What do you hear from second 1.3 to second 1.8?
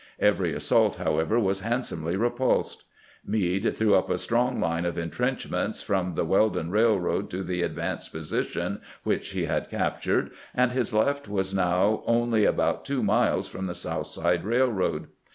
was